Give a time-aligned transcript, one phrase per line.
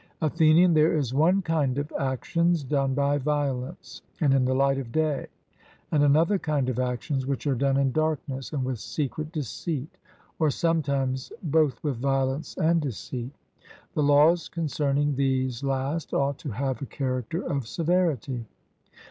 [0.23, 4.91] ATHENIAN: There is one kind of actions done by violence and in the light of
[4.91, 5.27] day,
[5.91, 9.99] and another kind of actions which are done in darkness and with secret deceit,
[10.39, 13.35] or sometimes both with violence and deceit;
[13.93, 18.47] the laws concerning these last ought to have a character of severity.